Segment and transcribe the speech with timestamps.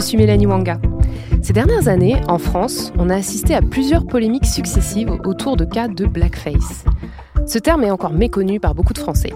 [0.00, 0.80] Je suis Mélanie Wanga.
[1.42, 5.88] Ces dernières années, en France, on a assisté à plusieurs polémiques successives autour de cas
[5.88, 6.86] de blackface.
[7.46, 9.34] Ce terme est encore méconnu par beaucoup de Français.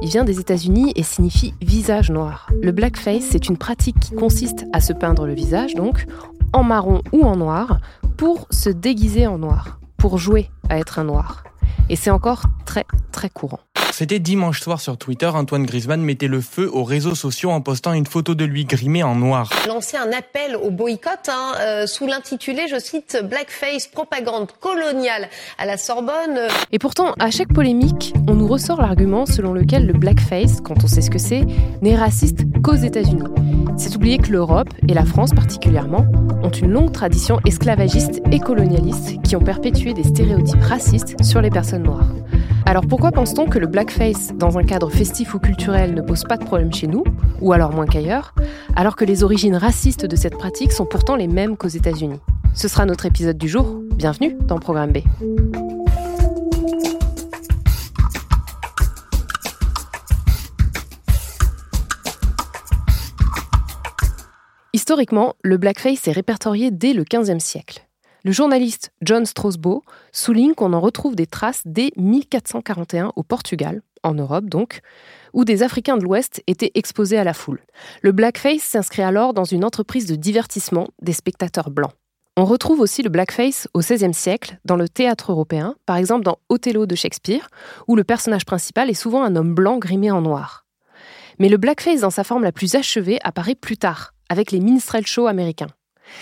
[0.00, 2.48] Il vient des États-Unis et signifie visage noir.
[2.62, 6.06] Le blackface, c'est une pratique qui consiste à se peindre le visage, donc,
[6.54, 7.78] en marron ou en noir,
[8.16, 11.44] pour se déguiser en noir, pour jouer à être un noir.
[11.90, 13.60] Et c'est encore très, très courant.
[13.92, 17.92] C'était dimanche soir sur Twitter, Antoine Griezmann mettait le feu aux réseaux sociaux en postant
[17.92, 19.50] une photo de lui grimé en noir.
[19.68, 25.66] Lancer un appel au boycott hein, euh, sous l'intitulé, je cite, Blackface, propagande coloniale à
[25.66, 26.40] la Sorbonne.
[26.72, 30.86] Et pourtant, à chaque polémique, on nous ressort l'argument selon lequel le blackface, quand on
[30.86, 31.44] sait ce que c'est,
[31.82, 33.28] n'est raciste qu'aux États-Unis.
[33.76, 36.06] C'est oublier que l'Europe, et la France particulièrement,
[36.42, 41.50] ont une longue tradition esclavagiste et colonialiste qui ont perpétué des stéréotypes racistes sur les
[41.50, 42.08] personnes noires.
[42.64, 46.36] Alors pourquoi pense-t-on que le blackface, dans un cadre festif ou culturel, ne pose pas
[46.36, 47.04] de problème chez nous,
[47.40, 48.34] ou alors moins qu'ailleurs,
[48.76, 52.20] alors que les origines racistes de cette pratique sont pourtant les mêmes qu'aux États-Unis?
[52.54, 53.80] Ce sera notre épisode du jour.
[53.94, 54.98] Bienvenue dans Programme B.
[64.72, 67.86] Historiquement, le blackface est répertorié dès le XVe siècle.
[68.24, 74.14] Le journaliste John Straussbo souligne qu'on en retrouve des traces dès 1441 au Portugal, en
[74.14, 74.80] Europe donc,
[75.32, 77.60] où des Africains de l'Ouest étaient exposés à la foule.
[78.00, 81.90] Le blackface s'inscrit alors dans une entreprise de divertissement des spectateurs blancs.
[82.36, 86.38] On retrouve aussi le blackface au XVIe siècle dans le théâtre européen, par exemple dans
[86.48, 87.48] Othello de Shakespeare,
[87.88, 90.64] où le personnage principal est souvent un homme blanc grimé en noir.
[91.40, 95.06] Mais le blackface dans sa forme la plus achevée apparaît plus tard, avec les minstrel
[95.06, 95.70] shows américains.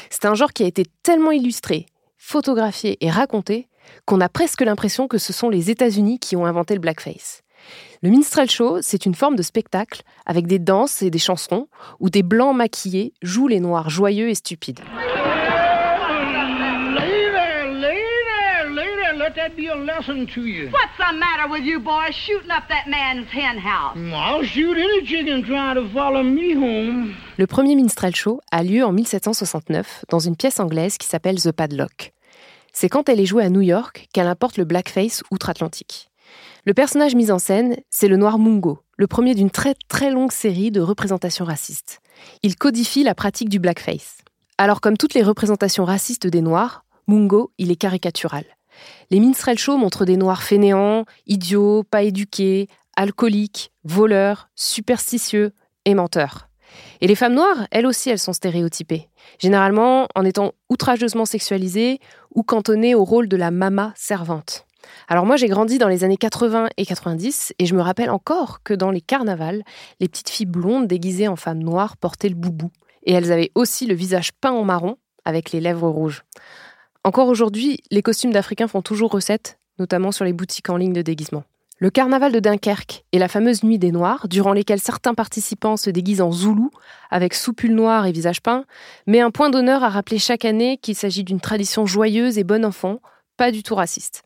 [0.08, 1.86] C'est un genre qui a été tellement illustré,
[2.20, 3.68] photographié et raconté
[4.04, 7.42] qu'on a presque l'impression que ce sont les États-Unis qui ont inventé le blackface.
[8.02, 12.10] Le minstrel show, c'est une forme de spectacle avec des danses et des chansons où
[12.10, 14.80] des blancs maquillés jouent les noirs joyeux et stupides.
[19.20, 20.70] let that be a lesson to you.
[20.70, 23.96] What's the matter with you boys shooting up that man's hen house?
[23.96, 27.14] I'll shoot any chicken trying to follow me home.
[27.36, 31.52] Le premier minstrel show a lieu en 1769 dans une pièce anglaise qui s'appelle The
[31.52, 32.12] Padlock.
[32.72, 36.08] C'est quand elle est jouée à New York qu'elle importe le blackface outre-Atlantique.
[36.64, 40.32] Le personnage mis en scène, c'est le noir Mungo, le premier d'une très très longue
[40.32, 42.00] série de représentations racistes.
[42.42, 44.18] Il codifie la pratique du blackface.
[44.56, 48.44] Alors comme toutes les représentations racistes des noirs, Mungo, il est caricatural.
[49.12, 55.52] Les minstrel shows montrent des noirs fainéants, idiots, pas éduqués, alcooliques, voleurs, superstitieux
[55.84, 56.48] et menteurs.
[57.00, 59.08] Et les femmes noires, elles aussi, elles sont stéréotypées,
[59.40, 61.98] généralement en étant outrageusement sexualisées
[62.36, 64.64] ou cantonnées au rôle de la mama servante.
[65.08, 68.62] Alors moi j'ai grandi dans les années 80 et 90 et je me rappelle encore
[68.62, 69.62] que dans les carnavals,
[69.98, 72.70] les petites filles blondes déguisées en femmes noires portaient le boubou
[73.04, 76.22] et elles avaient aussi le visage peint en marron avec les lèvres rouges.
[77.02, 81.00] Encore aujourd'hui, les costumes d'Africains font toujours recette, notamment sur les boutiques en ligne de
[81.00, 81.44] déguisement.
[81.78, 85.88] Le carnaval de Dunkerque et la fameuse Nuit des Noirs, durant lesquelles certains participants se
[85.88, 86.70] déguisent en zoulou,
[87.10, 88.66] avec soupule noire et visage peint,
[89.06, 92.66] met un point d'honneur à rappeler chaque année qu'il s'agit d'une tradition joyeuse et bon
[92.66, 93.00] enfant,
[93.38, 94.22] pas du tout raciste.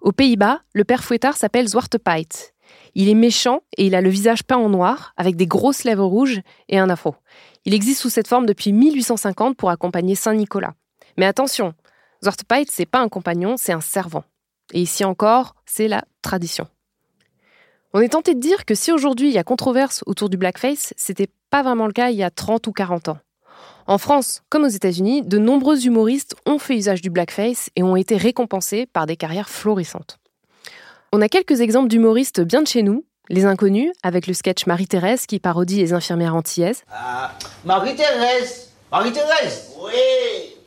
[0.00, 2.52] Aux Pays-Bas, le père fouettard s'appelle Zwarte Piet.
[2.94, 6.06] Il est méchant et il a le visage peint en noir, avec des grosses lèvres
[6.06, 7.16] rouges et un afro.
[7.64, 10.74] Il existe sous cette forme depuis 1850 pour accompagner Saint Nicolas.
[11.16, 11.74] Mais attention,
[12.24, 14.24] Zortpeit, c'est pas un compagnon, c'est un servant.
[14.72, 16.66] Et ici encore, c'est la tradition.
[17.94, 20.94] On est tenté de dire que si aujourd'hui il y a controverse autour du blackface,
[20.96, 23.18] c'était pas vraiment le cas il y a 30 ou 40 ans.
[23.86, 27.96] En France, comme aux États-Unis, de nombreux humoristes ont fait usage du blackface et ont
[27.96, 30.18] été récompensés par des carrières florissantes.
[31.12, 35.26] On a quelques exemples d'humoristes bien de chez nous, les inconnus, avec le sketch Marie-Thérèse
[35.26, 36.84] qui parodie les infirmières antillaises.
[36.90, 37.32] Ah,
[37.64, 39.92] Marie-Thérèse Marie-Thérèse Oui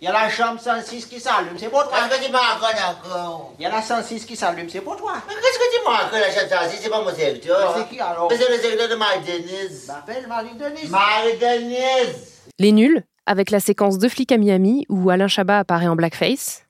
[0.05, 1.97] Il y a la chambre 106 qui s'allume, c'est pour toi.
[2.07, 3.53] Qu'est-ce que tu m'as encore?
[3.57, 5.13] Il y a la 106 qui s'allume, c'est pour toi.
[5.27, 7.73] Mais qu'est-ce que tu m'as encore la chambre 106 C'est pas mon secteur.
[7.75, 8.27] C'est qui alors?
[8.29, 9.87] Mais c'est le secteur de Marie-Denise.
[9.87, 10.91] M'appelle Marie-Denise.
[10.91, 15.95] Marie-Denise Les nuls, avec la séquence de flics à Miami où Alain Chabat apparaît en
[15.95, 16.67] blackface.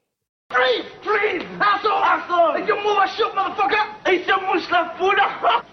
[0.53, 0.85] Freeze!
[1.01, 1.43] Freeze!
[1.59, 1.91] Asshole!
[1.91, 2.65] Asshole!
[2.65, 3.94] You move motherfucker!
[4.07, 5.17] Hey, c'est mouche la foule!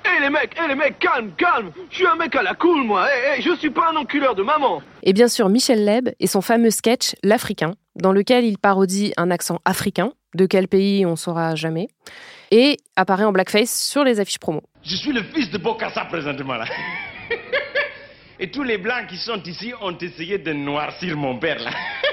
[0.07, 2.83] Hé les mecs, hé les mecs, calme, calme Je suis un mec à la cool,
[2.83, 6.09] moi Hé, hé, je suis pas un enculeur de maman Et bien sûr Michel Leb
[6.19, 11.05] et son fameux sketch L'Africain, dans lequel il parodie un accent africain, de quel pays
[11.05, 11.89] on saura jamais,
[12.51, 14.63] et apparaît en blackface sur les affiches promo.
[14.83, 16.65] Je suis le fils de Bokassa présentement là.
[18.41, 21.71] Et tous les blancs qui sont ici ont essayé de noircir mon père là.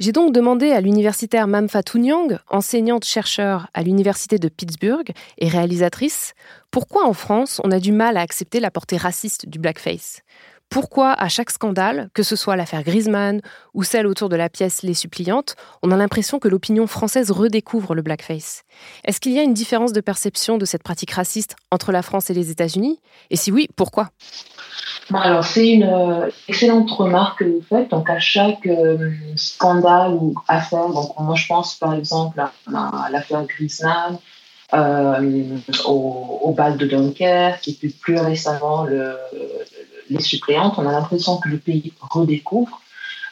[0.00, 6.34] J'ai donc demandé à l'universitaire Mamfatou Nyang, enseignante-chercheur à l'université de Pittsburgh et réalisatrice,
[6.70, 10.22] pourquoi en France on a du mal à accepter la portée raciste du blackface?
[10.70, 13.40] Pourquoi à chaque scandale, que ce soit l'affaire Griezmann
[13.72, 17.94] ou celle autour de la pièce Les Suppliantes, on a l'impression que l'opinion française redécouvre
[17.94, 18.64] le blackface.
[19.04, 22.28] Est-ce qu'il y a une différence de perception de cette pratique raciste entre la France
[22.28, 23.00] et les États-Unis?
[23.30, 24.10] Et si oui, pourquoi?
[25.14, 27.90] Alors, c'est une euh, excellente remarque que vous faites.
[27.90, 33.46] Donc, à chaque euh, scandale ou affaire, donc moi je pense par exemple à, l'affaire
[33.46, 34.18] Griezmann,
[34.74, 35.56] euh,
[35.86, 39.16] au, au, bal de Dunkerque, et puis plus récemment le,
[40.10, 42.80] les suppléantes, on a l'impression que le pays redécouvre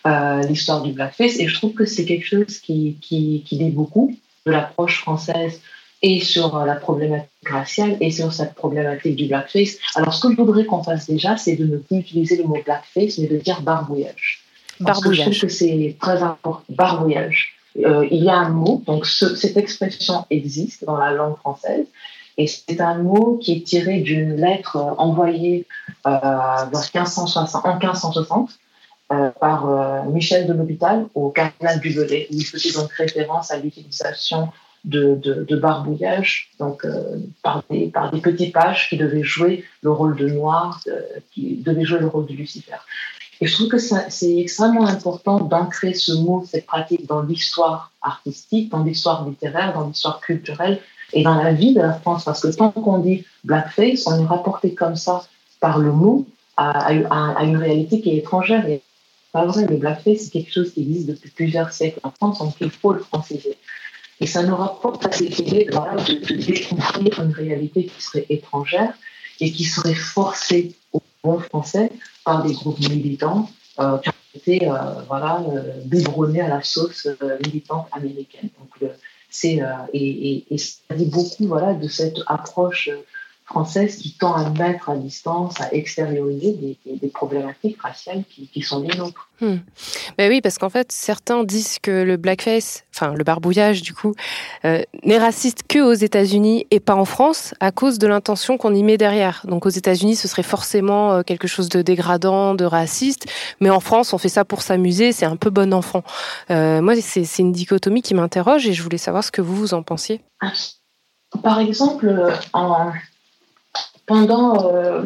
[0.07, 1.39] euh, l'histoire du blackface.
[1.39, 5.61] Et je trouve que c'est quelque chose qui, qui, dit beaucoup de l'approche française
[6.03, 9.79] et sur la problématique raciale et sur cette problématique du blackface.
[9.95, 12.59] Alors, ce que je voudrais qu'on fasse déjà, c'est de ne plus utiliser le mot
[12.65, 14.45] blackface, mais de dire barbouillage.
[14.85, 16.63] Parce que je trouve que c'est très important.
[16.69, 17.57] Barbouillage.
[17.85, 21.87] Euh, il y a un mot, donc ce, cette expression existe dans la langue française,
[22.39, 25.67] et c'est un mot qui est tiré d'une lettre envoyée
[26.07, 28.51] euh, vers 1560, en 1560
[29.13, 33.53] euh, par euh, Michel de l'Hôpital au cardinal du Velay, où il faisait donc référence
[33.53, 34.49] à l'utilisation
[34.85, 39.93] de, de, barbouillage, donc euh, par, des, par des petits pages qui devaient jouer le
[39.93, 40.83] rôle de noir,
[41.33, 42.77] qui devaient jouer le rôle de Lucifer.
[43.41, 48.71] Et je trouve que c'est extrêmement important d'ancrer ce mot, cette pratique dans l'histoire artistique,
[48.71, 50.81] dans l'histoire littéraire, dans l'histoire culturelle
[51.13, 54.27] et dans la vie de la France, parce que tant qu'on dit blackface, on est
[54.27, 55.23] rapporté comme ça
[55.61, 56.27] par le mot
[56.57, 58.67] à, une réalité qui est étrangère.
[58.69, 58.83] Et
[59.33, 62.55] pas vrai, le blackface, c'est quelque chose qui existe depuis plusieurs siècles en France, donc
[62.61, 63.57] il faut le franciser.
[64.21, 68.95] Et ça nous rapporte à cette idée voilà, de, de une réalité qui serait étrangère
[69.41, 71.93] et qui serait forcée au bon français
[72.25, 74.75] par des groupes militants euh, qui ont été euh,
[75.07, 78.49] voilà, euh, à la sauce euh, militante américaine.
[79.37, 82.91] C'est, euh, et, et, et, beaucoup voilà, de cette approche
[83.47, 88.49] française qui tend à mettre à distance, à extérioriser des, des, des problématiques raciales qui,
[88.49, 89.31] qui, sont les nôtres.
[89.41, 89.59] Hmm.
[90.19, 94.15] Ben oui, parce qu'en fait, certains disent que le blackface, enfin le barbouillage du coup,
[94.65, 98.75] euh, n'est raciste que aux États-Unis et pas en France à cause de l'intention qu'on
[98.75, 99.43] y met derrière.
[99.45, 103.27] Donc aux États-Unis, ce serait forcément euh, quelque chose de dégradant, de raciste,
[103.61, 106.03] mais en France, on fait ça pour s'amuser, c'est un peu bon enfant.
[106.51, 109.75] Euh, moi, c'est une dichotomie qui m'interroge et je voulais savoir ce que vous vous
[109.75, 110.21] en pensiez.
[111.43, 112.91] Par exemple, en
[114.07, 115.03] pendant, euh,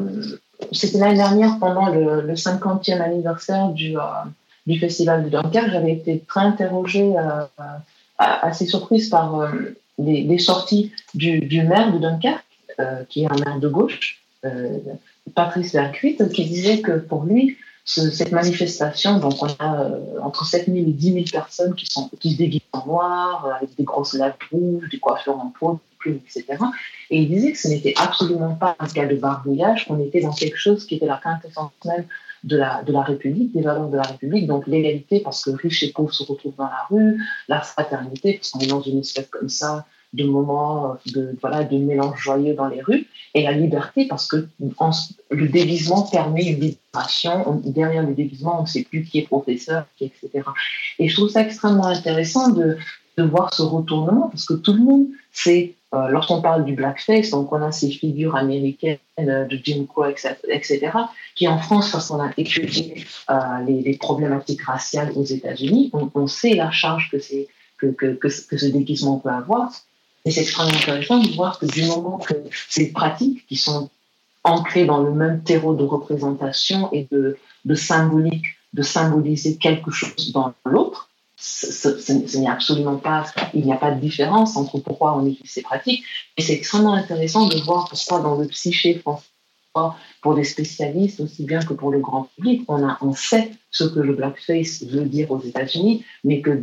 [0.72, 4.02] c'était l'année dernière, pendant le, le 50e anniversaire du, euh,
[4.66, 7.44] du festival de Dunkerque, j'avais été très interrogée, euh,
[8.18, 9.50] assez surprise par
[9.98, 12.44] les, sorties du, maire de Dunkerque,
[13.08, 14.20] qui est un maire de gauche,
[15.34, 19.88] Patrice Vercuit, qui disait que pour lui, ce, cette manifestation, donc on a
[20.22, 23.74] entre 7 000 et 10 000 personnes qui, sont, qui se déguisent en noir, avec
[23.74, 26.62] des grosses lèvres rouges, des coiffures en peau, des plumes, etc.
[27.10, 30.32] Et il disait que ce n'était absolument pas un cas de barbouillage, qu'on était dans
[30.32, 32.04] quelque chose qui était la quintessence même
[32.44, 35.82] de la, de la République, des valeurs de la République, donc l'égalité parce que riches
[35.82, 39.28] et pauvres se retrouvent dans la rue, la fraternité parce qu'on est dans une espèce
[39.28, 44.06] comme ça de moments de, voilà, de mélange joyeux dans les rues, et la liberté
[44.08, 44.90] parce que en,
[45.30, 47.62] le déguisement permet une libération.
[47.64, 50.42] Derrière le déguisement, on ne sait plus qui est professeur, qui etc.
[50.98, 52.76] Et je trouve ça extrêmement intéressant de,
[53.16, 57.30] de voir ce retournement parce que tout le monde sait, euh, lorsqu'on parle du blackface,
[57.30, 60.90] donc on a ces figures américaines euh, de Jim Crow, etc.,
[61.34, 63.34] qui en France, parce qu'on a étudié euh,
[63.66, 67.16] les, les, problématiques raciales aux États-Unis, on, on, sait la charge que,
[67.78, 69.72] que, que, que ce déguisement peut avoir.
[70.24, 72.34] Et c'est extrêmement intéressant de voir que du moment que
[72.68, 73.90] ces pratiques qui sont
[74.44, 80.30] ancrées dans le même terreau de représentation et de, de symbolique, de symboliser quelque chose
[80.32, 81.09] dans l'autre,
[81.40, 85.62] ce, n'est absolument pas, il n'y a pas de différence entre pourquoi on utilise ces
[85.62, 86.04] pratiques.
[86.36, 89.26] Et c'est extrêmement intéressant de voir pourquoi dans le psyché français,
[90.22, 92.64] pour les spécialistes aussi bien que pour le grand public.
[92.68, 96.62] On, a, on sait ce que le blackface veut dire aux États-Unis, mais que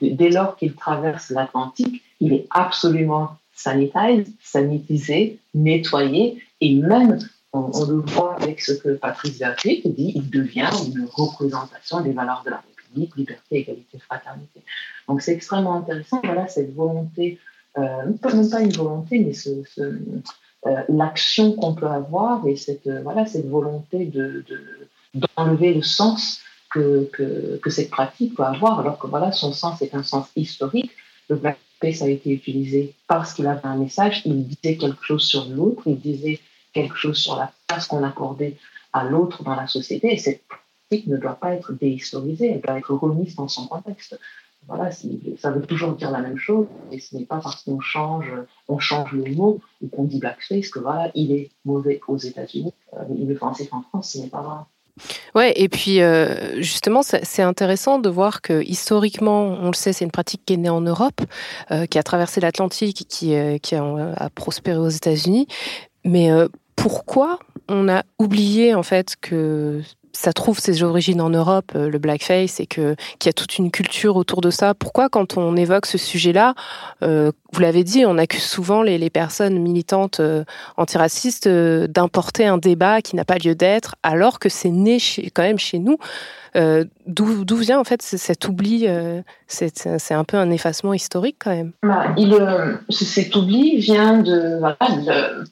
[0.00, 7.18] dès lors qu'il traverse l'Atlantique, il est absolument sanitarisé, sanitisé, nettoyé, et même,
[7.52, 12.42] on, le voit avec ce que Patrice Vergrit dit, il devient une représentation des valeurs
[12.44, 12.62] de la
[12.94, 14.62] Liberté, égalité, fraternité.
[15.08, 17.38] Donc c'est extrêmement intéressant, voilà, cette volonté,
[17.78, 18.18] euh, même
[18.50, 19.62] pas une volonté, mais ce,
[20.66, 24.44] euh, l'action qu'on peut avoir et cette, euh, voilà, cette volonté de,
[25.14, 29.82] d'enlever le sens que, que, que, cette pratique peut avoir, alors que voilà, son sens
[29.82, 30.92] est un sens historique.
[31.28, 35.46] Le blackface a été utilisé parce qu'il avait un message, il disait quelque chose sur
[35.46, 36.38] l'autre, il disait
[36.72, 38.56] quelque chose sur la place qu'on accordait
[38.92, 40.42] à l'autre dans la société, et cette
[41.06, 44.18] ne doit pas être déhistorisée, elle doit être remise dans son contexte
[44.68, 44.90] voilà,
[45.38, 48.32] ça veut toujours dire la même chose, et ce n'est pas parce qu'on change,
[48.68, 52.72] on change le mot ou qu'on dit blackface que voilà, il est mauvais aux États-Unis,
[52.94, 54.56] euh, il est français en France, ce n'est pas vrai.
[55.34, 60.04] Ouais, et puis euh, justement, c'est intéressant de voir que historiquement, on le sait, c'est
[60.04, 61.22] une pratique qui est née en Europe,
[61.70, 65.48] euh, qui a traversé l'Atlantique, qui, qui a, prospéré aux États-Unis.
[66.04, 66.28] Mais
[66.76, 69.80] pourquoi on a oublié en fait que
[70.12, 73.58] ça trouve ses origines en Europe, euh, le blackface, et que qu'il y a toute
[73.58, 74.74] une culture autour de ça.
[74.74, 76.54] Pourquoi, quand on évoque ce sujet-là,
[77.02, 80.44] euh, vous l'avez dit, on accuse souvent les, personnes militantes euh,
[80.76, 84.98] antiracistes d'importer un débat qui n'a pas lieu d'être, alors que c'est né
[85.34, 85.98] quand même chez nous.
[86.54, 88.86] Euh, D'où vient en fait cet oubli
[89.46, 91.72] C'est un peu un effacement historique quand même.
[91.82, 92.14] Bah,
[92.90, 94.60] cet oubli vient de,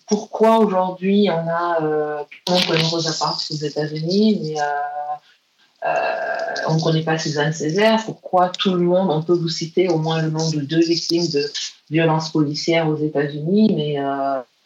[0.07, 3.11] pourquoi aujourd'hui on a euh, on connaît Rosa
[3.50, 5.16] aux États-Unis, mais euh, euh,
[5.82, 8.02] on ne connaît pas Suzanne Césaire.
[8.04, 11.26] Pourquoi tout le monde, on peut vous citer au moins le nom de deux victimes
[11.28, 11.44] de
[11.90, 13.99] violences policières aux États-Unis, mais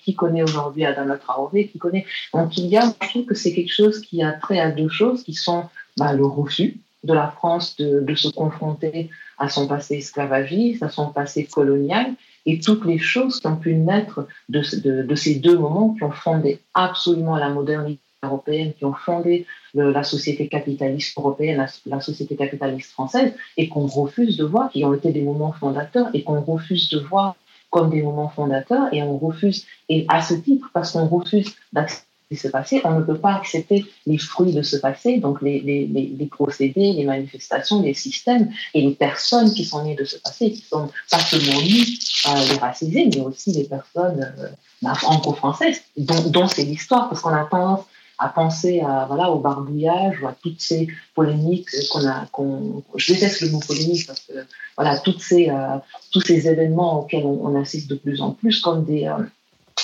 [0.04, 2.06] qui connaît aujourd'hui Adama Traoré, qui connaît.
[2.32, 4.88] Donc il y a, je trouve que c'est quelque chose qui a trait à deux
[4.88, 5.64] choses qui sont
[5.96, 11.08] bah, le refus de la France de, se confronter à son passé esclavagiste, à son
[11.08, 12.12] passé colonial,
[12.46, 16.60] et toutes les choses qui ont pu naître de ces deux moments qui ont fondé
[16.74, 23.32] absolument la modernité européenne, qui ont fondé la société capitaliste européenne, la, société capitaliste française,
[23.56, 27.00] et qu'on refuse de voir, qui ont été des moments fondateurs, et qu'on refuse de
[27.00, 27.36] voir
[27.70, 32.06] comme des moments fondateurs, et on refuse, et à ce titre, parce qu'on refuse d'accepter
[32.36, 36.92] ce passé, on ne peut pas accepter les fruits de ce passé, donc les, procédés,
[36.92, 40.90] les manifestations, les systèmes et les personnes qui sont nées de ce passé, qui sont
[41.10, 47.08] pas seulement euh, les racisés, mais aussi les personnes euh, franco-françaises, dont, dont c'est l'histoire,
[47.08, 47.84] parce qu'on a tendance
[48.18, 52.26] à penser à, voilà, au barbouillage ou à toutes ces polémiques qu'on a.
[52.32, 54.32] qu'on je déteste le mot polémique parce que
[54.76, 55.78] voilà, toutes ces, euh,
[56.12, 59.22] tous ces événements auxquels on, assiste de plus en plus comme des, euh,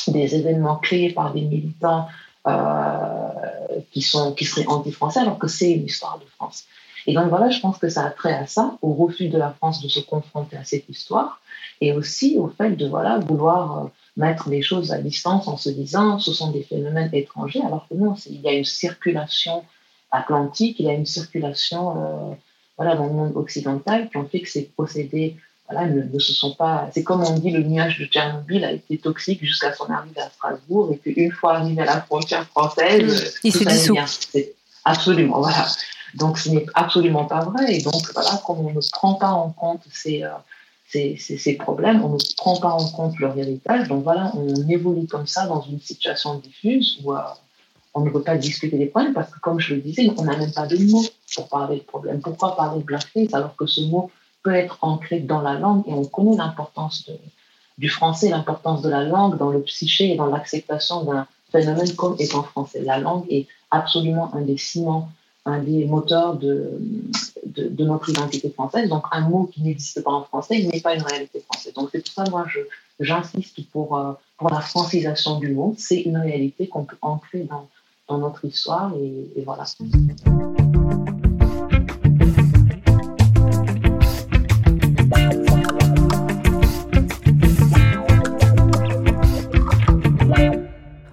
[0.08, 2.06] des événements créés par des militants
[2.46, 3.28] euh,
[3.92, 6.64] qui, sont, qui seraient anti-français, alors que c'est une histoire de France.
[7.06, 9.50] Et donc voilà, je pense que ça a trait à ça, au refus de la
[9.50, 11.40] France de se confronter à cette histoire,
[11.80, 16.18] et aussi au fait de voilà vouloir mettre les choses à distance en se disant
[16.18, 19.64] ce sont des phénomènes étrangers, alors que non, il y a une circulation
[20.10, 22.34] atlantique, il y a une circulation euh,
[22.76, 25.36] voilà, dans le monde occidental qui ont fait que ces procédés
[25.70, 26.90] voilà, ne, se sont pas.
[26.92, 30.30] C'est comme on dit, le nuage de Tchernobyl a été toxique jusqu'à son arrivée à
[30.30, 33.38] Strasbourg, et qu'une fois arrivé à la frontière française, mmh.
[33.44, 33.96] il se dissout.
[34.84, 35.68] Absolument, voilà.
[36.14, 37.76] Donc ce n'est absolument pas vrai.
[37.76, 40.30] Et donc voilà, comme on ne prend pas en compte ces, euh,
[40.90, 43.88] ces, problèmes, on ne prend pas en compte leur héritage.
[43.88, 47.20] Donc voilà, on évolue comme ça dans une situation diffuse où euh,
[47.94, 50.36] on ne peut pas discuter des problèmes parce que, comme je le disais, on n'a
[50.36, 51.04] même pas de mots
[51.34, 52.20] pour parler de problème.
[52.20, 54.10] Pourquoi parler de blackface alors que ce mot
[54.42, 57.08] peut être ancré dans la langue et on connaît l'importance
[57.78, 62.16] du français, l'importance de la langue dans le psyché et dans l'acceptation d'un phénomène comme
[62.18, 62.82] étant français.
[62.82, 65.08] La langue est absolument un des ciments,
[65.46, 66.78] un des moteurs de,
[67.46, 68.88] de, notre identité française.
[68.88, 71.72] Donc un mot qui n'existe pas en français, il n'est pas une réalité française.
[71.74, 72.46] Donc c'est pour ça, moi,
[72.98, 75.74] j'insiste pour, euh, pour la francisation du mot.
[75.78, 77.68] C'est une réalité qu'on peut ancrer dans,
[78.08, 79.64] dans notre histoire et, et voilà.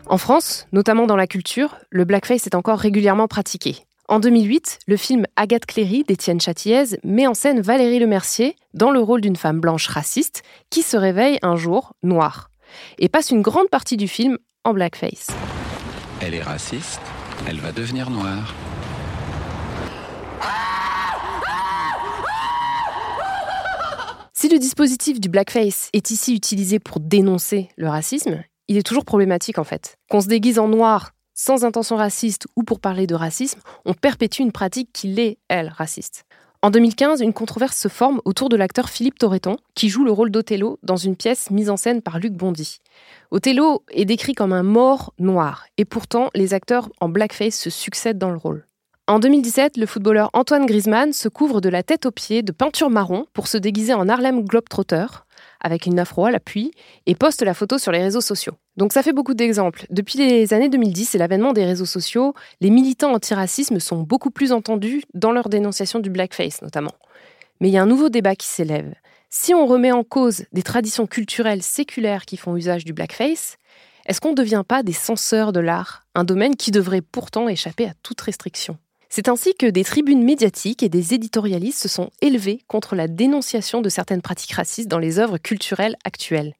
[0.09, 3.86] En France, notamment dans la culture, le blackface est encore régulièrement pratiqué.
[4.09, 9.01] En 2008, le film Agathe Cléry d'Étienne Châtillaise met en scène Valérie Lemercier dans le
[9.01, 12.49] rôle d'une femme blanche raciste qui se réveille un jour noire
[12.99, 15.27] et passe une grande partie du film en blackface.
[16.21, 17.01] Elle est raciste,
[17.49, 18.55] elle va devenir noire.
[24.31, 29.03] Si le dispositif du blackface est ici utilisé pour dénoncer le racisme, il est toujours
[29.03, 29.97] problématique en fait.
[30.09, 34.41] Qu'on se déguise en noir sans intention raciste ou pour parler de racisme, on perpétue
[34.41, 36.25] une pratique qui l'est, elle, raciste.
[36.63, 40.31] En 2015, une controverse se forme autour de l'acteur Philippe Torreton, qui joue le rôle
[40.31, 42.79] d'Othello dans une pièce mise en scène par Luc Bondy.
[43.29, 48.17] Othello est décrit comme un mort noir, et pourtant les acteurs en blackface se succèdent
[48.17, 48.65] dans le rôle.
[49.05, 52.89] En 2017, le footballeur Antoine Griezmann se couvre de la tête aux pieds de peinture
[52.89, 55.05] marron pour se déguiser en Harlem Globetrotter,
[55.61, 56.71] avec une afro à l'appui,
[57.05, 58.55] et poste la photo sur les réseaux sociaux.
[58.77, 59.85] Donc ça fait beaucoup d'exemples.
[59.89, 64.51] Depuis les années 2010 et l'avènement des réseaux sociaux, les militants antiracisme sont beaucoup plus
[64.51, 66.93] entendus dans leur dénonciation du blackface notamment.
[67.59, 68.93] Mais il y a un nouveau débat qui s'élève.
[69.29, 73.57] Si on remet en cause des traditions culturelles séculaires qui font usage du blackface,
[74.05, 77.85] est-ce qu'on ne devient pas des censeurs de l'art, un domaine qui devrait pourtant échapper
[77.85, 78.77] à toute restriction?
[79.09, 83.81] C'est ainsi que des tribunes médiatiques et des éditorialistes se sont élevés contre la dénonciation
[83.81, 86.53] de certaines pratiques racistes dans les œuvres culturelles actuelles.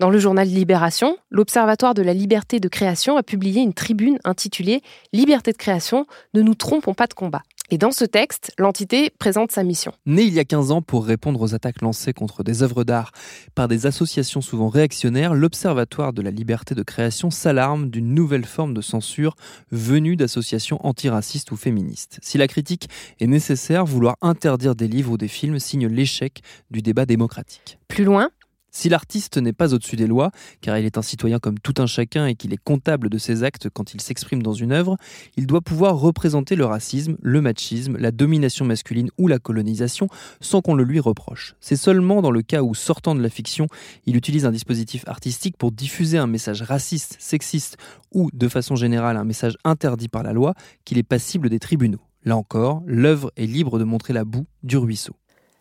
[0.00, 4.80] Dans le journal Libération, l'Observatoire de la liberté de création a publié une tribune intitulée
[5.12, 7.42] Liberté de création, ne nous trompons pas de combat.
[7.68, 9.92] Et dans ce texte, l'entité présente sa mission.
[10.06, 13.12] Né il y a 15 ans pour répondre aux attaques lancées contre des œuvres d'art
[13.54, 18.72] par des associations souvent réactionnaires, l'Observatoire de la liberté de création s'alarme d'une nouvelle forme
[18.72, 19.36] de censure
[19.70, 22.18] venue d'associations antiracistes ou féministes.
[22.22, 22.88] Si la critique
[23.20, 26.40] est nécessaire, vouloir interdire des livres ou des films signe l'échec
[26.70, 27.78] du débat démocratique.
[27.86, 28.30] Plus loin,
[28.70, 31.86] si l'artiste n'est pas au-dessus des lois, car il est un citoyen comme tout un
[31.86, 34.96] chacun et qu'il est comptable de ses actes quand il s'exprime dans une œuvre,
[35.36, 40.08] il doit pouvoir représenter le racisme, le machisme, la domination masculine ou la colonisation
[40.40, 41.54] sans qu'on le lui reproche.
[41.60, 43.66] C'est seulement dans le cas où, sortant de la fiction,
[44.06, 47.76] il utilise un dispositif artistique pour diffuser un message raciste, sexiste
[48.12, 52.00] ou, de façon générale, un message interdit par la loi qu'il est passible des tribunaux.
[52.24, 55.14] Là encore, l'œuvre est libre de montrer la boue du ruisseau.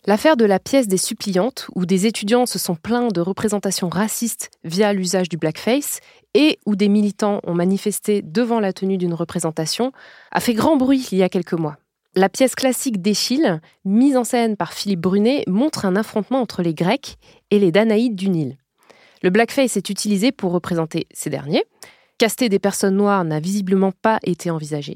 [0.09, 4.49] L'affaire de la pièce des suppliantes, où des étudiants se sont plaints de représentations racistes
[4.63, 5.99] via l'usage du blackface
[6.33, 9.91] et où des militants ont manifesté devant la tenue d'une représentation,
[10.31, 11.77] a fait grand bruit il y a quelques mois.
[12.15, 16.73] La pièce classique d'Échille, mise en scène par Philippe Brunet, montre un affrontement entre les
[16.73, 17.17] Grecs
[17.51, 18.57] et les Danaïdes du Nil.
[19.21, 21.65] Le blackface est utilisé pour représenter ces derniers.
[22.17, 24.95] Caster des personnes noires n'a visiblement pas été envisagé.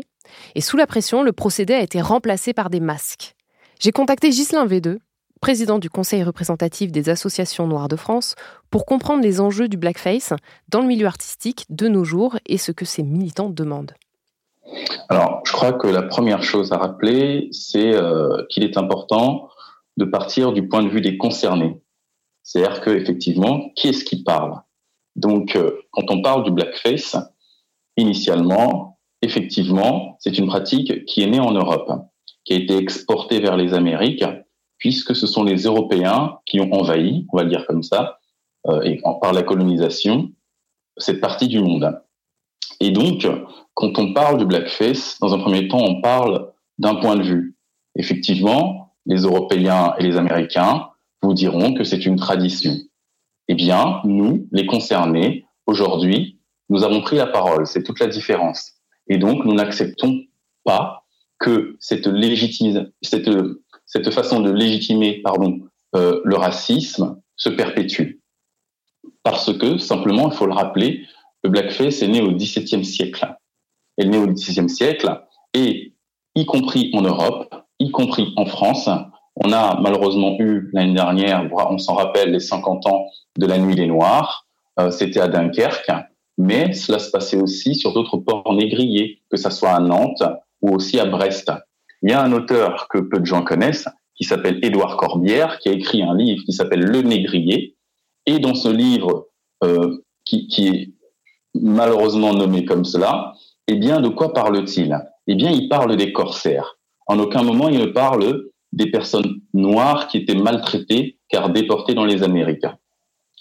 [0.55, 3.35] Et sous la pression, le procédé a été remplacé par des masques.
[3.83, 4.99] J'ai contacté Ghislain V2,
[5.43, 8.35] président du Conseil représentatif des associations noires de France,
[8.69, 10.31] pour comprendre les enjeux du blackface
[10.69, 13.91] dans le milieu artistique de nos jours et ce que ces militants demandent.
[15.09, 19.49] Alors, je crois que la première chose à rappeler, c'est euh, qu'il est important
[19.97, 21.77] de partir du point de vue des concernés.
[22.43, 24.61] C'est-à-dire que effectivement, qui est-ce qui parle?
[25.17, 27.17] Donc, euh, quand on parle du blackface,
[27.97, 31.91] initialement, effectivement, c'est une pratique qui est née en Europe
[32.45, 34.23] qui a été exporté vers les Amériques,
[34.83, 38.19] puisque ce sont les Européens qui ont envahi, on va le dire comme ça,
[38.67, 40.29] euh, et par la colonisation,
[40.97, 42.01] cette partie du monde.
[42.81, 43.25] Et donc,
[43.75, 47.55] quand on parle du blackface, dans un premier temps, on parle d'un point de vue.
[47.95, 50.89] Effectivement, les Européens et les Américains
[51.21, 52.73] vous diront que c'est une tradition.
[53.47, 57.67] Eh bien, nous, les concernés, aujourd'hui, nous avons pris la parole.
[57.67, 58.73] C'est toute la différence.
[59.07, 60.19] Et donc, nous n'acceptons
[60.65, 61.05] pas
[61.39, 62.09] que cette,
[63.01, 63.29] cette,
[63.93, 65.21] cette façon de légitimer
[65.95, 68.21] euh, le racisme se perpétue.
[69.21, 71.05] Parce que, simplement, il faut le rappeler,
[71.43, 73.35] le blackface est né au XVIIe siècle.
[73.97, 75.21] Elle est né au XVIIe siècle
[75.53, 75.93] et,
[76.33, 78.89] y compris en Europe, y compris en France,
[79.35, 83.05] on a malheureusement eu l'année dernière, on s'en rappelle, les 50 ans
[83.37, 84.47] de la Nuit des Noirs.
[84.79, 85.91] Euh, C'était à Dunkerque,
[86.39, 90.23] mais cela se passait aussi sur d'autres ports négriers, que ce soit à Nantes
[90.63, 91.51] ou aussi à Brest.
[92.03, 95.69] Il y a un auteur que peu de gens connaissent qui s'appelle Édouard Corbière, qui
[95.69, 97.75] a écrit un livre qui s'appelle Le Négrier.
[98.25, 99.29] Et dans ce livre,
[99.63, 100.93] euh, qui, qui, est
[101.55, 103.33] malheureusement nommé comme cela,
[103.67, 104.97] eh bien, de quoi parle-t-il?
[105.27, 106.77] Eh bien, il parle des corsaires.
[107.07, 112.05] En aucun moment, il ne parle des personnes noires qui étaient maltraitées car déportées dans
[112.05, 112.65] les Amériques.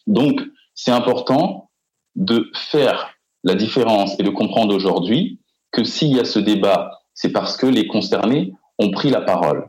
[0.06, 0.40] Donc,
[0.74, 1.70] c'est important
[2.14, 3.10] de faire
[3.44, 7.66] la différence et de comprendre aujourd'hui que s'il y a ce débat c'est parce que
[7.66, 9.68] les concernés ont pris la parole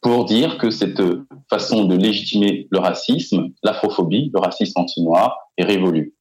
[0.00, 1.02] pour dire que cette
[1.50, 6.14] façon de légitimer le racisme, l'afrophobie, le racisme anti-noir est révolue.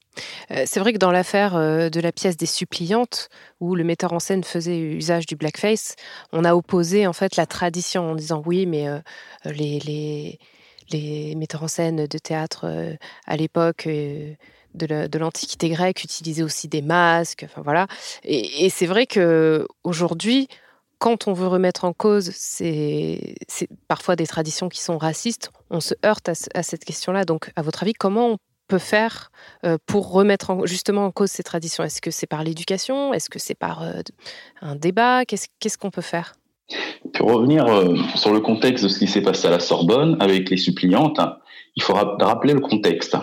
[0.52, 4.14] Euh, c'est vrai que dans l'affaire euh, de la pièce des suppliantes, où le metteur
[4.14, 5.96] en scène faisait usage du blackface,
[6.32, 9.00] on a opposé en fait la tradition en disant oui, mais euh,
[9.46, 10.40] les,
[11.36, 12.66] metteurs en scène de théâtre
[13.26, 13.88] à l'époque
[14.76, 17.44] de l'Antiquité grecque utilisaient aussi des masques.
[17.44, 17.88] Enfin voilà.
[18.24, 20.48] Et, c'est vrai que aujourd'hui,
[20.98, 23.36] quand on veut remettre en cause c'est
[23.88, 27.26] parfois des traditions qui sont racistes, on se heurte à, cette question-là.
[27.26, 29.32] Donc, à votre avis, comment on peut faire
[29.66, 31.84] euh, pour remettre en- justement en cause ces traditions?
[31.84, 33.14] Est-ce que c'est par l'éducation?
[33.14, 34.02] Est-ce que c'est par euh,
[34.62, 35.26] un débat?
[35.26, 36.34] Qu'est-ce qu'on peut faire?
[37.14, 40.50] Pour revenir euh, sur le contexte de ce qui s'est passé à la Sorbonne avec
[40.50, 41.20] les suppliantes,
[41.76, 43.16] il faut rap- rappeler le contexte.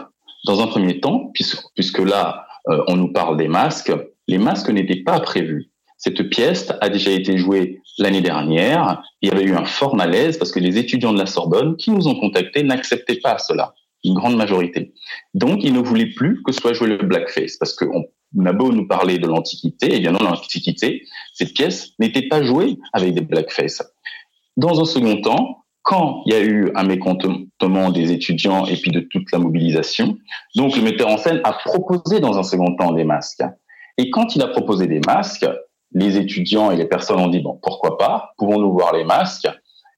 [0.44, 3.92] Dans un premier temps, puisque, là, euh, on nous parle des masques,
[4.28, 5.70] les masques n'étaient pas prévus.
[5.98, 9.02] Cette pièce a déjà été jouée l'année dernière.
[9.20, 11.90] Il y avait eu un fort malaise parce que les étudiants de la Sorbonne qui
[11.90, 14.94] nous ont contactés n'acceptaient pas cela, une grande majorité.
[15.34, 18.04] Donc, ils ne voulaient plus que soit joué le blackface parce qu'on
[18.36, 22.42] on a beau nous parler de l'Antiquité, et bien dans l'Antiquité, cette pièce n'était pas
[22.42, 23.82] jouée avec des blackface.
[24.56, 28.90] Dans un second temps, quand il y a eu un mécontentement des étudiants et puis
[28.92, 30.16] de toute la mobilisation,
[30.56, 33.42] donc le metteur en scène a proposé dans un second temps des masques.
[33.98, 35.46] Et quand il a proposé des masques,
[35.92, 39.48] les étudiants et les personnes ont dit bon pourquoi pas, pouvons-nous voir les masques?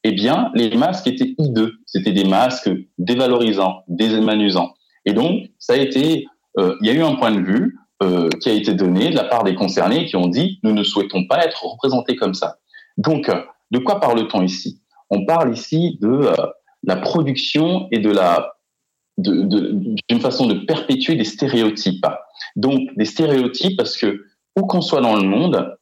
[0.03, 4.75] Eh bien, les masques étaient hideux, c'était des masques dévalorisants, déshumanisants.
[5.07, 6.27] Et donc, ça a été,
[6.59, 9.16] euh, il y a eu un point de vue euh, qui a été donné de
[9.16, 12.57] la part des concernés qui ont dit nous ne souhaitons pas être représentés comme ça.
[12.99, 13.31] Donc,
[13.70, 14.81] de quoi parle-t-on ici?
[15.14, 16.35] On parle ici de euh,
[16.83, 18.50] la production et de la
[19.16, 22.05] d'une façon de perpétuer des stéréotypes.
[22.57, 24.24] Donc, des stéréotypes parce que
[24.57, 25.77] où qu'on soit dans le monde,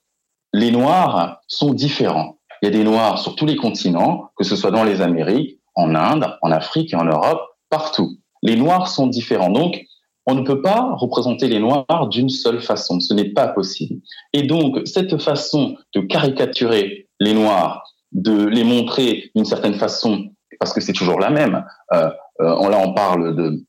[0.52, 2.36] les Noirs sont différents.
[2.60, 5.58] Il y a des Noirs sur tous les continents, que ce soit dans les Amériques,
[5.74, 7.40] en Inde, en Afrique et en Europe,
[7.70, 8.18] partout.
[8.42, 9.50] Les Noirs sont différents.
[9.50, 9.82] Donc,
[10.26, 13.00] on ne peut pas représenter les Noirs d'une seule façon.
[13.00, 14.02] Ce n'est pas possible.
[14.34, 20.72] Et donc, cette façon de caricaturer les Noirs, de les montrer d'une certaine façon, parce
[20.72, 21.64] que c'est toujours la même.
[21.92, 23.64] Euh, euh, là, on parle de,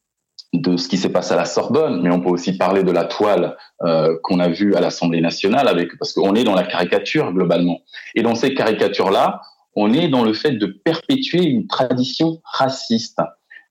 [0.53, 3.05] de ce qui s'est passé à la Sorbonne, mais on peut aussi parler de la
[3.05, 7.31] toile euh, qu'on a vue à l'Assemblée nationale, avec, parce qu'on est dans la caricature
[7.33, 7.79] globalement.
[8.15, 9.41] Et dans ces caricatures-là,
[9.75, 13.19] on est dans le fait de perpétuer une tradition raciste,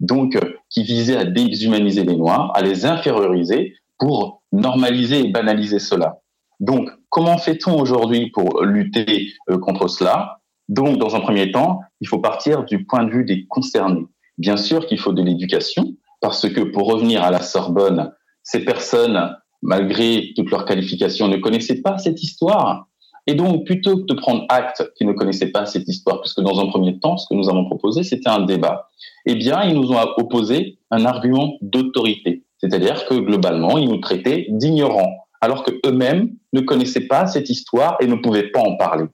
[0.01, 0.37] donc
[0.69, 6.19] qui visait à déshumaniser les Noirs, à les inférioriser pour normaliser et banaliser cela.
[6.59, 10.41] Donc, comment fait-on aujourd'hui pour lutter euh, contre cela?
[10.69, 14.07] Donc, dans un premier temps, il faut partir du point de vue des concernés.
[14.39, 19.37] Bien sûr qu'il faut de l'éducation, parce que pour revenir à la Sorbonne, ces personnes,
[19.61, 22.87] malgré toutes leurs qualifications, ne connaissaient pas cette histoire.
[23.27, 26.61] Et donc, plutôt que de prendre acte qu'ils ne connaissaient pas cette histoire, puisque dans
[26.61, 28.91] un premier temps, ce que nous avons proposé, c'était un débat,
[29.27, 32.45] eh bien, ils nous ont opposé un argument d'autorité.
[32.59, 38.07] C'est-à-dire que globalement, ils nous traitaient d'ignorants, alors qu'eux-mêmes ne connaissaient pas cette histoire et
[38.07, 39.05] ne pouvaient pas en parler.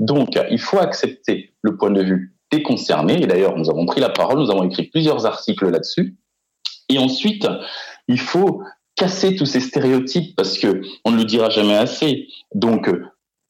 [0.00, 3.22] Donc, il faut accepter le point de vue des concernés.
[3.22, 6.16] Et d'ailleurs, nous avons pris la parole, nous avons écrit plusieurs articles là-dessus.
[6.88, 7.46] Et ensuite,
[8.08, 8.62] il faut
[8.96, 12.26] casser tous ces stéréotypes parce que on ne le dira jamais assez.
[12.54, 12.90] Donc,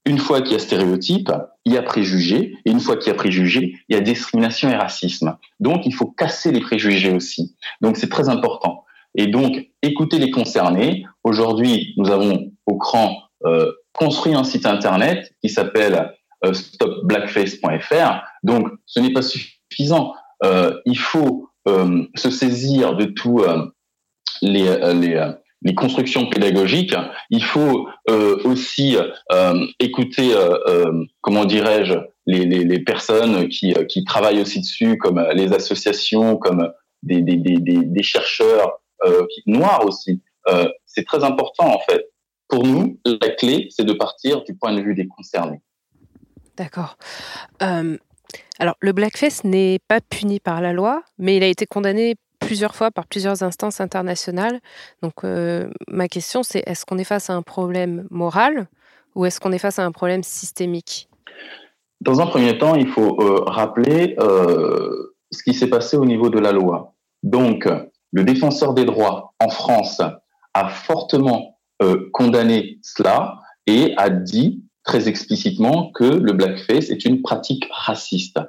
[0.04, 1.30] une fois qu'il y a stéréotype,
[1.64, 4.68] il y a préjugés, et une fois qu'il y a préjugés, il y a discrimination
[4.70, 5.36] et racisme.
[5.60, 7.54] Donc, il faut casser les préjugés aussi.
[7.80, 8.84] Donc, c'est très important.
[9.14, 11.04] Et donc, écoutez les concernés.
[11.24, 16.12] Aujourd'hui, nous avons au CRAN euh, construit un site internet qui s'appelle
[16.52, 18.22] stopblackface.fr.
[18.42, 20.14] Donc, ce n'est pas suffisant.
[20.44, 23.44] Euh, il faut euh, se saisir de tous
[24.42, 25.30] les, les,
[25.62, 26.94] les, constructions pédagogiques.
[27.28, 27.88] Il faut
[28.44, 28.96] aussi
[29.78, 30.34] écouter,
[31.20, 31.94] comment dirais-je,
[32.26, 36.72] les, les, les, personnes qui, qui travaillent aussi dessus, comme les associations, comme
[37.02, 38.80] des, des, des, des chercheurs
[39.46, 40.22] noirs aussi.
[40.86, 42.10] c'est très important en fait.
[42.48, 45.60] Pour nous, la clé, c'est de partir du point de vue des concernés.
[46.60, 46.98] D'accord.
[47.62, 47.96] Euh,
[48.58, 52.74] alors, le blackface n'est pas puni par la loi, mais il a été condamné plusieurs
[52.74, 54.60] fois par plusieurs instances internationales.
[55.00, 58.68] Donc, euh, ma question, c'est est-ce qu'on est face à un problème moral
[59.14, 61.08] ou est-ce qu'on est face à un problème systémique?
[62.02, 66.38] Dans un premier temps, il faut euh, rappeler ce qui s'est passé au niveau de
[66.38, 66.92] la loi.
[67.22, 67.66] Donc,
[68.12, 70.02] le défenseur des droits en France
[70.52, 71.58] a fortement
[72.12, 78.40] condamné cela et a dit très explicitement que le blackface est une pratique raciste.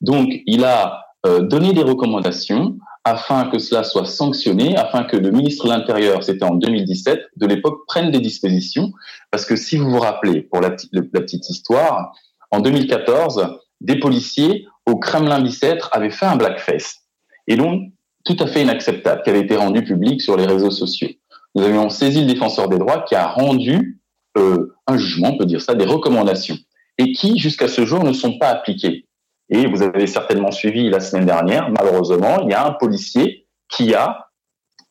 [0.00, 5.30] Donc, il a euh, donné des recommandations afin que cela soit sanctionné, afin que le
[5.30, 8.92] ministre de l'Intérieur, c'était en 2017, de l'époque, prenne des dispositions.
[9.30, 12.14] Parce que si vous vous rappelez, pour la, petite histoire,
[12.50, 17.00] en 2014, des policiers au Kremlin-Bicêtre avaient fait un blackface.
[17.46, 17.82] Et donc,
[18.24, 21.10] tout à fait inacceptable, qui avait été rendu public sur les réseaux sociaux.
[21.54, 24.00] Nous avions saisi le défenseur des droits qui a rendu
[24.38, 26.58] euh, un jugement, on peut dire ça, des recommandations,
[26.98, 29.06] et qui, jusqu'à ce jour, ne sont pas appliquées.
[29.48, 33.94] Et vous avez certainement suivi la semaine dernière, malheureusement, il y a un policier qui
[33.94, 34.28] a,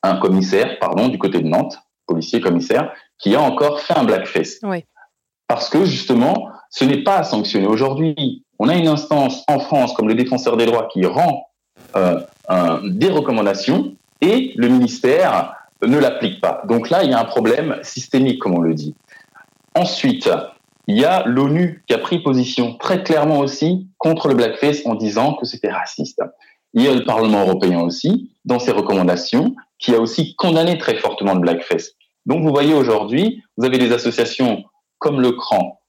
[0.03, 4.59] un commissaire, pardon, du côté de Nantes, policier commissaire, qui a encore fait un blackface.
[4.63, 4.83] Oui.
[5.47, 7.67] Parce que, justement, ce n'est pas à sanctionner.
[7.67, 11.47] Aujourd'hui, on a une instance en France, comme le défenseur des droits, qui rend
[11.95, 16.61] euh, un, des recommandations, et le ministère ne l'applique pas.
[16.67, 18.95] Donc là, il y a un problème systémique, comme on le dit.
[19.75, 20.29] Ensuite,
[20.87, 24.95] il y a l'ONU qui a pris position très clairement aussi contre le blackface en
[24.95, 26.21] disant que c'était raciste.
[26.73, 30.95] Il y a le Parlement européen aussi, dans ses recommandations, qui a aussi condamné très
[30.95, 31.91] fortement le blackface.
[32.25, 34.63] Donc vous voyez aujourd'hui, vous avez des associations
[34.97, 35.79] comme le CRAN,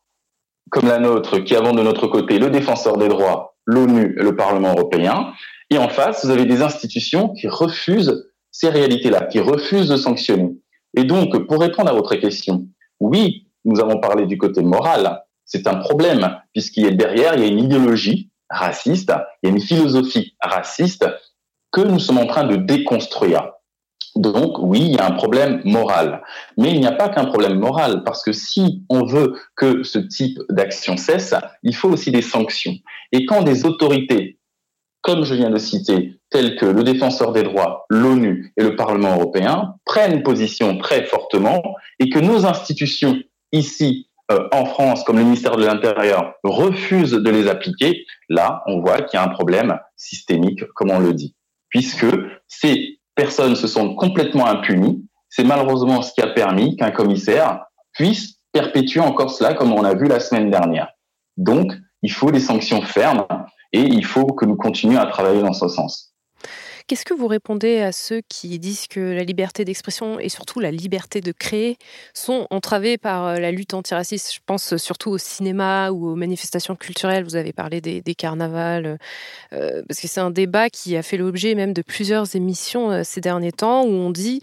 [0.70, 4.36] comme la nôtre, qui avons de notre côté le défenseur des droits, l'ONU et le
[4.36, 5.32] Parlement européen.
[5.70, 10.56] Et en face, vous avez des institutions qui refusent ces réalités-là, qui refusent de sanctionner.
[10.96, 12.66] Et donc, pour répondre à votre question,
[13.00, 15.22] oui, nous avons parlé du côté moral.
[15.44, 19.52] C'est un problème, puisqu'il y a derrière, il y a une idéologie raciste, il y
[19.52, 21.06] a une philosophie raciste
[21.72, 23.52] que nous sommes en train de déconstruire.
[24.16, 26.22] Donc oui, il y a un problème moral.
[26.56, 29.98] Mais il n'y a pas qu'un problème moral, parce que si on veut que ce
[29.98, 32.74] type d'action cesse, il faut aussi des sanctions.
[33.12, 34.38] Et quand des autorités,
[35.02, 39.14] comme je viens de citer, telles que le défenseur des droits, l'ONU et le Parlement
[39.14, 41.62] européen, prennent position très fortement,
[41.98, 43.18] et que nos institutions
[43.52, 48.80] ici euh, en France, comme le ministère de l'Intérieur, refusent de les appliquer, là, on
[48.80, 51.34] voit qu'il y a un problème systémique, comme on le dit,
[51.68, 52.06] puisque
[52.46, 55.04] c'est personnes se sont complètement impunies.
[55.28, 59.94] C'est malheureusement ce qui a permis qu'un commissaire puisse perpétuer encore cela, comme on a
[59.94, 60.88] vu la semaine dernière.
[61.36, 63.26] Donc, il faut des sanctions fermes
[63.72, 66.09] et il faut que nous continuions à travailler dans ce sens.
[66.90, 70.72] Qu'est-ce que vous répondez à ceux qui disent que la liberté d'expression et surtout la
[70.72, 71.76] liberté de créer
[72.14, 74.34] sont entravées par euh, la lutte antiraciste?
[74.34, 77.22] Je pense surtout au cinéma ou aux manifestations culturelles.
[77.22, 78.98] Vous avez parlé des, carnavals,
[79.52, 83.02] euh, parce que c'est un débat qui a fait l'objet même de plusieurs émissions euh,
[83.04, 84.40] ces derniers temps où on dit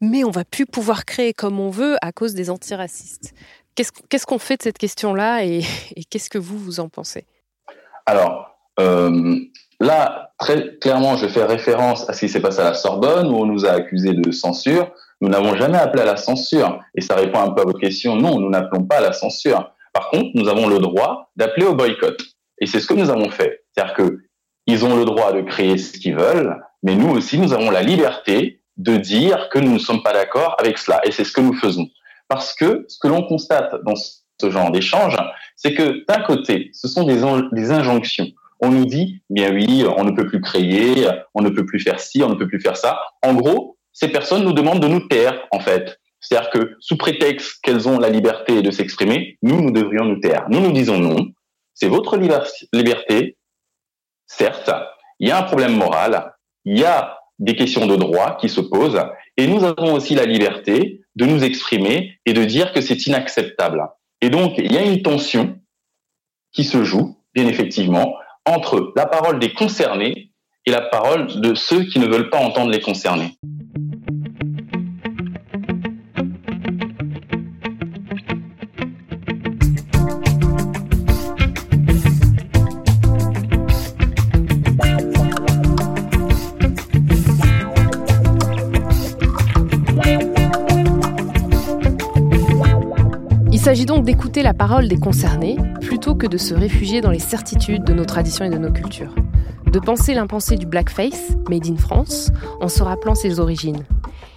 [0.00, 3.34] mais on va plus pouvoir créer comme on veut à cause des antiracistes.
[3.74, 5.64] Qu'est-ce qu'on fait de cette question-là et,
[6.08, 7.26] qu'est-ce que vous, vous en pensez?
[8.06, 8.56] Alors,
[9.80, 13.36] Là, très clairement, je fais référence à ce qui s'est passé à la Sorbonne, où
[13.36, 14.90] on nous a accusés de censure.
[15.22, 16.80] Nous n'avons jamais appelé à la censure.
[16.94, 18.14] Et ça répond un peu à votre question.
[18.14, 19.72] Non, nous n'appelons pas à la censure.
[19.94, 22.20] Par contre, nous avons le droit d'appeler au boycott.
[22.60, 23.64] Et c'est ce que nous avons fait.
[23.72, 24.20] C'est-à-dire que
[24.66, 27.82] ils ont le droit de créer ce qu'ils veulent, mais nous aussi, nous avons la
[27.82, 31.00] liberté de dire que nous ne sommes pas d'accord avec cela.
[31.04, 31.88] Et c'est ce que nous faisons.
[32.28, 35.16] Parce que ce que l'on constate dans ce genre d'échange,
[35.56, 38.28] c'est que d'un côté, ce sont des, des injonctions
[38.60, 42.00] on nous dit, bien oui, on ne peut plus créer, on ne peut plus faire
[42.00, 43.00] ci, on ne peut plus faire ça.
[43.22, 45.98] En gros, ces personnes nous demandent de nous taire, en fait.
[46.20, 50.46] C'est-à-dire que sous prétexte qu'elles ont la liberté de s'exprimer, nous, nous devrions nous taire.
[50.50, 51.28] Nous, nous disons non.
[51.74, 53.36] C'est votre liberté.
[54.26, 54.70] Certes,
[55.18, 58.60] il y a un problème moral, il y a des questions de droit qui se
[58.60, 59.02] posent,
[59.36, 63.82] et nous avons aussi la liberté de nous exprimer et de dire que c'est inacceptable.
[64.20, 65.58] Et donc, il y a une tension
[66.52, 68.14] qui se joue, bien effectivement,
[68.46, 70.30] entre la parole des concernés
[70.66, 73.36] et la parole de ceux qui ne veulent pas entendre les concernés.
[93.70, 97.84] S'agit donc d'écouter la parole des concernés plutôt que de se réfugier dans les certitudes
[97.84, 99.14] de nos traditions et de nos cultures.
[99.70, 103.84] De penser l'impensé du blackface, made in France, en se rappelant ses origines.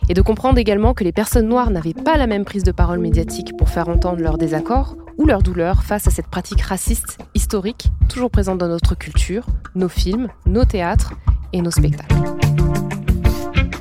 [0.07, 2.99] Et de comprendre également que les personnes noires n'avaient pas la même prise de parole
[2.99, 7.89] médiatique pour faire entendre leurs désaccords ou leurs douleurs face à cette pratique raciste historique
[8.09, 11.13] toujours présente dans notre culture, nos films, nos théâtres
[11.53, 12.32] et nos spectacles.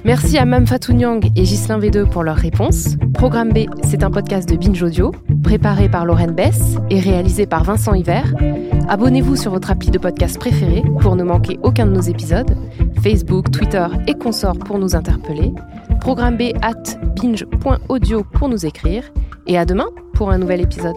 [0.05, 2.97] Merci à Mam Fatou Nyang et Ghislain V2 pour leurs réponses.
[3.15, 5.13] Programme B, c'est un podcast de Binge Audio,
[5.45, 8.35] préparé par Lorraine Bess et réalisé par Vincent Hiver.
[8.89, 12.57] Abonnez-vous sur votre appli de podcast préféré pour ne manquer aucun de nos épisodes.
[13.01, 15.53] Facebook, Twitter et consorts pour nous interpeller.
[16.01, 19.05] Programme B at binge.audio pour nous écrire.
[19.47, 20.97] Et à demain pour un nouvel épisode.